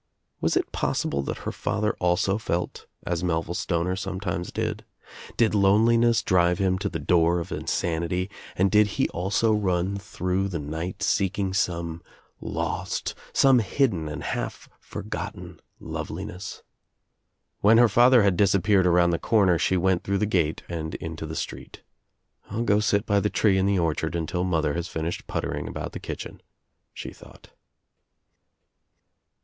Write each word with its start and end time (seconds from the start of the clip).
Was 0.39 0.57
it 0.57 0.71
pos 0.71 1.05
sible 1.05 1.23
that 1.27 1.37
her 1.45 1.51
father 1.51 1.93
also 1.99 2.39
felt 2.39 2.87
as 3.05 3.23
Melville 3.23 3.53
Stoner 3.53 3.95
some 3.95 4.19
times 4.19 4.51
did? 4.51 4.83
Did 5.37 5.53
loneliness 5.53 6.23
drive 6.23 6.57
him 6.57 6.79
to 6.79 6.89
the 6.89 6.97
door 6.97 7.37
of 7.39 7.51
insanity 7.51 8.27
and 8.55 8.71
did 8.71 8.87
he 8.97 9.07
also 9.09 9.53
run 9.53 9.97
through 9.99 10.47
the 10.47 10.57
night 10.57 11.03
seek 11.03 11.37
ing 11.37 11.53
some 11.53 12.01
lost, 12.39 13.13
some 13.31 13.59
hidden 13.59 14.09
and 14.09 14.23
half 14.23 14.67
forgotten 14.79 15.61
loveli 15.79 16.25
ness? 16.25 16.63
When 17.59 17.77
her 17.77 17.87
father 17.87 18.23
had 18.23 18.35
disappeared 18.35 18.87
around 18.87 19.11
the 19.11 19.19
cor' 19.19 19.45
ner 19.45 19.59
she 19.59 19.77
went 19.77 20.03
through 20.03 20.17
the 20.17 20.25
gate 20.25 20.63
and 20.67 20.95
into 20.95 21.27
the 21.27 21.35
street 21.35 21.83
"I'll 22.49 22.63
go 22.63 22.79
sit 22.79 23.05
by 23.05 23.19
the 23.19 23.29
tree 23.29 23.59
in 23.59 23.67
the 23.67 23.77
orchard 23.77 24.15
until 24.15 24.43
mother 24.43 24.73
has 24.73 24.87
finished 24.87 25.27
puttering 25.27 25.67
about 25.67 25.91
the 25.91 25.99
kitchen," 25.99 26.41
she 26.91 27.11
thought. 27.13 27.51